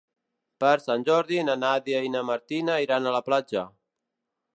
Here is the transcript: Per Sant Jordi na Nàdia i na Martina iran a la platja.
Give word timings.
Per 0.63 0.69
Sant 0.85 1.03
Jordi 1.09 1.43
na 1.49 1.55
Nàdia 1.63 2.01
i 2.07 2.11
na 2.13 2.23
Martina 2.31 2.79
iran 2.87 3.07
a 3.07 3.13
la 3.17 3.21
platja. 3.29 3.67